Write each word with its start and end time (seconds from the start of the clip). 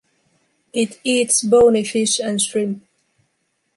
It 0.73 0.99
eats 1.03 1.43
bony 1.43 1.83
fish 1.83 2.17
and 2.19 2.41
shrimp. 2.41 2.83